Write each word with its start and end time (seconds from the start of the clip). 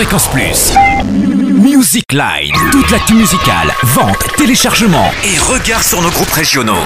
Fréquence 0.00 0.28
Plus. 0.28 0.72
Music 1.62 2.10
Line. 2.10 2.54
Toute 2.72 2.90
l'actu 2.90 3.12
musicale, 3.12 3.70
vente, 3.82 4.16
téléchargement 4.38 5.10
et 5.22 5.38
regard 5.38 5.82
sur 5.82 6.00
nos 6.00 6.08
groupes 6.08 6.30
régionaux. 6.30 6.80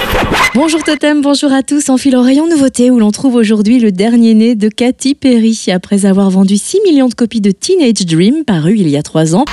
Bonjour 0.53 0.83
Totem, 0.83 1.21
bonjour 1.21 1.53
à 1.53 1.63
tous. 1.63 1.87
En 1.87 1.95
fil 1.95 2.13
au 2.17 2.21
rayon 2.21 2.49
nouveauté 2.49 2.91
où 2.91 2.99
l'on 2.99 3.11
trouve 3.11 3.35
aujourd'hui 3.35 3.79
le 3.79 3.93
dernier 3.93 4.33
né 4.33 4.55
de 4.55 4.67
Katy 4.67 5.15
Perry. 5.15 5.57
Après 5.71 6.05
avoir 6.05 6.29
vendu 6.29 6.57
6 6.57 6.81
millions 6.85 7.07
de 7.07 7.13
copies 7.13 7.39
de 7.39 7.51
Teenage 7.51 8.05
Dream, 8.05 8.43
paru 8.43 8.75
il 8.77 8.89
y 8.89 8.97
a 8.97 9.01
3 9.01 9.33
ans, 9.33 9.45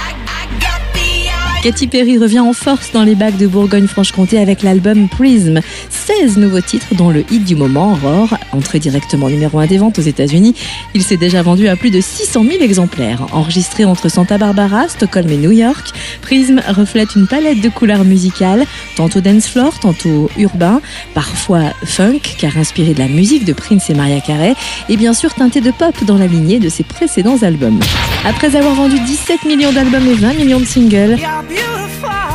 Katy 1.63 1.87
Perry 1.87 2.19
revient 2.19 2.41
en 2.41 2.55
force 2.55 2.91
dans 2.91 3.05
les 3.05 3.15
bacs 3.15 3.37
de 3.37 3.47
Bourgogne-Franche-Comté 3.47 4.37
avec 4.37 4.63
l'album 4.63 5.09
Prism. 5.09 5.61
16 5.91 6.37
nouveaux 6.39 6.61
titres, 6.61 6.97
dont 6.97 7.09
le 7.09 7.21
hit 7.31 7.45
du 7.45 7.55
moment, 7.55 7.95
Roar, 7.95 8.37
entré 8.51 8.81
directement 8.81 9.29
numéro 9.29 9.61
1 9.61 9.67
des 9.67 9.79
ventes 9.79 9.97
aux 10.01 10.03
États-Unis. 10.03 10.57
Il 10.93 11.05
s'est 11.05 11.17
déjà 11.17 11.41
vendu 11.41 11.69
à 11.69 11.77
plus 11.77 11.91
de 11.91 12.01
600 12.01 12.43
000 12.51 12.65
exemplaires. 12.65 13.29
Enregistré 13.31 13.85
entre 13.85 14.09
Santa 14.09 14.39
Barbara, 14.39 14.89
Stockholm 14.89 15.31
et 15.31 15.37
New 15.37 15.53
York, 15.53 15.93
Prism 16.21 16.61
reflète 16.67 17.15
une 17.15 17.29
palette 17.29 17.61
de 17.61 17.69
couleurs 17.69 18.03
musicales, 18.03 18.67
tantôt 18.97 19.21
dance 19.21 19.47
floor, 19.47 19.79
tantôt 19.79 20.31
urbain, 20.37 20.81
parfois 21.15 21.73
funk, 21.85 22.23
car 22.39 22.57
inspiré 22.57 22.93
de 22.93 22.99
la 22.99 23.09
musique 23.09 23.45
de 23.45 23.53
Prince 23.53 23.89
et 23.89 23.95
Maria 23.95 24.21
Carey, 24.21 24.57
et 24.89 24.97
bien 24.97 25.15
sûr 25.15 25.33
teinté 25.33 25.61
de 25.61 25.71
pop 25.71 25.95
dans 26.07 26.19
la 26.19 26.27
lignée 26.27 26.59
de 26.59 26.69
ses 26.69 26.83
précédents 26.83 27.41
albums. 27.43 27.79
Après 28.25 28.55
avoir 28.55 28.75
vendu 28.75 29.01
17 29.01 29.45
millions 29.47 29.73
d'albums 29.73 30.07
et 30.07 30.15
20 30.15 30.35
millions 30.35 30.61
de 30.61 30.65
singles, 30.65 31.17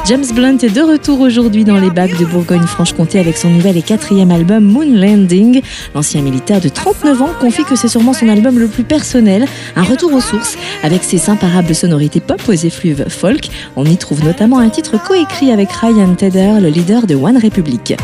James 0.05 0.25
Blunt 0.33 0.57
est 0.57 0.73
de 0.73 0.81
retour 0.81 1.21
aujourd'hui 1.21 1.63
dans 1.63 1.77
les 1.77 1.89
bacs 1.89 2.17
de 2.17 2.25
Bourgogne-Franche-Comté 2.25 3.19
avec 3.19 3.37
son 3.37 3.49
nouvel 3.49 3.77
et 3.77 3.81
quatrième 3.81 4.31
album 4.31 4.65
Moon 4.65 4.85
Landing. 4.85 5.61
L'ancien 5.95 6.21
militaire 6.21 6.59
de 6.59 6.67
39 6.67 7.21
ans 7.21 7.29
confie 7.39 7.63
que 7.63 7.77
c'est 7.77 7.87
sûrement 7.87 8.11
son 8.11 8.27
album 8.27 8.59
le 8.59 8.67
plus 8.67 8.83
personnel, 8.83 9.45
un 9.77 9.83
retour 9.83 10.13
aux 10.13 10.21
sources 10.21 10.57
avec 10.83 11.05
ses 11.05 11.29
imparables 11.29 11.73
sonorités 11.73 12.19
pop 12.19 12.41
aux 12.49 12.51
effluves 12.51 13.05
folk. 13.07 13.47
On 13.77 13.85
y 13.85 13.95
trouve 13.95 14.25
notamment 14.25 14.59
un 14.59 14.69
titre 14.69 15.01
coécrit 15.01 15.51
avec 15.51 15.71
Ryan 15.71 16.15
Tedder, 16.15 16.59
le 16.61 16.67
leader 16.67 17.07
de 17.07 17.15
One 17.15 17.37
Republic. 17.37 17.95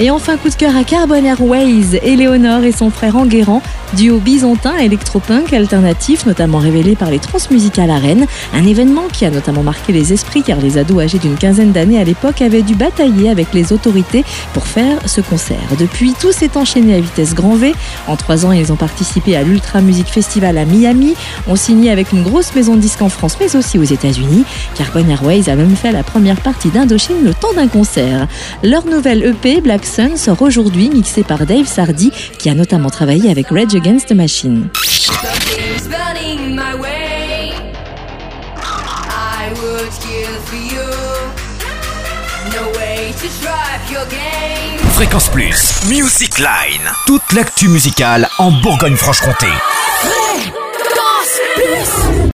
Et 0.00 0.12
enfin, 0.12 0.36
coup 0.36 0.48
de 0.48 0.54
cœur 0.54 0.76
à 0.76 0.84
Carbon 0.84 1.24
Airways, 1.24 1.98
Éléonore 2.04 2.62
et 2.62 2.70
son 2.70 2.88
frère 2.88 3.16
Enguerrand, 3.16 3.60
duo 3.94 4.20
byzantin 4.20 4.76
électropunk 4.76 5.52
alternatif, 5.52 6.24
notamment 6.24 6.58
révélé 6.58 6.94
par 6.94 7.10
les 7.10 7.18
Transmusicales 7.18 7.90
à 7.90 7.98
Rennes. 7.98 8.26
Un 8.54 8.64
événement 8.64 9.08
qui 9.12 9.24
a 9.24 9.30
notamment 9.30 9.64
marqué 9.64 9.92
les 9.92 10.12
esprits 10.12 10.44
car 10.44 10.60
les 10.60 10.78
ados 10.78 11.02
âgés 11.02 11.18
d'une 11.18 11.34
quinzaine 11.34 11.72
d'années 11.72 11.98
à 11.98 12.04
l'époque 12.04 12.42
avaient 12.42 12.62
dû 12.62 12.76
batailler 12.76 13.28
avec 13.28 13.52
les 13.52 13.72
autorités 13.72 14.24
pour 14.54 14.68
faire 14.68 14.98
ce 15.06 15.20
concert. 15.20 15.58
Depuis, 15.80 16.14
tout 16.20 16.30
s'est 16.30 16.56
enchaîné 16.56 16.94
à 16.94 17.00
vitesse 17.00 17.34
grand 17.34 17.56
V. 17.56 17.74
En 18.06 18.14
trois 18.14 18.46
ans, 18.46 18.52
ils 18.52 18.72
ont 18.72 18.76
participé 18.76 19.34
à 19.34 19.42
l'Ultra 19.42 19.80
Music 19.80 20.06
Festival 20.06 20.58
à 20.58 20.64
Miami, 20.64 21.16
ont 21.48 21.56
signé 21.56 21.90
avec 21.90 22.12
une 22.12 22.22
grosse 22.22 22.54
maison 22.54 22.76
de 22.76 22.80
disques 22.80 23.02
en 23.02 23.08
France 23.08 23.36
mais 23.40 23.56
aussi 23.56 23.78
aux 23.78 23.82
États-Unis. 23.82 24.44
Carbon 24.76 25.08
Airways 25.10 25.50
a 25.50 25.56
même 25.56 25.74
fait 25.74 25.90
la 25.90 26.04
première 26.04 26.40
partie 26.40 26.68
d'Indochine 26.68 27.24
le 27.24 27.34
temps 27.34 27.52
d'un 27.56 27.66
concert. 27.66 28.28
Leur 28.62 28.86
nouvelle 28.86 29.24
EP, 29.24 29.60
Black 29.60 29.87
Sun, 29.88 30.16
sort 30.16 30.42
aujourd'hui, 30.42 30.90
mixé 30.90 31.24
par 31.24 31.46
Dave 31.46 31.66
Sardi, 31.66 32.12
qui 32.38 32.50
a 32.50 32.54
notamment 32.54 32.90
travaillé 32.90 33.30
avec 33.30 33.48
Rage 33.48 33.74
Against 33.74 34.08
the 34.08 34.12
Machine. 34.12 34.68
Fréquence 44.92 45.28
Plus. 45.28 45.72
Music 45.88 46.38
Line. 46.38 46.90
Toute 47.06 47.32
l'actu 47.32 47.68
musicale 47.68 48.28
en 48.38 48.50
Bourgogne-Franche-Comté. 48.50 49.46